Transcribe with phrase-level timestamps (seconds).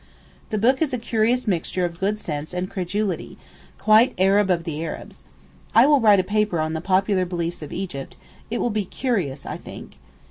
[0.49, 5.25] The book is a curious mixture of good sense and credulity—quite 'Arab of the Arabs.'
[5.75, 8.17] I will write a paper on the popular beliefs of Egypt;
[8.49, 9.97] it will be curious, I think.